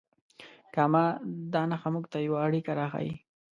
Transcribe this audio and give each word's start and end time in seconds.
کامه 0.75 1.03
دا 1.53 1.61
نښه 1.69 1.89
موږ 1.93 2.05
ته 2.11 2.17
یوه 2.27 2.39
اړیکه 2.47 2.71
راښیي. 2.79 3.13